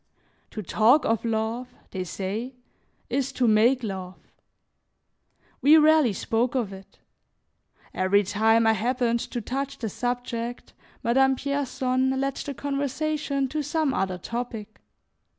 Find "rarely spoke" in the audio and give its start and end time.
5.77-6.55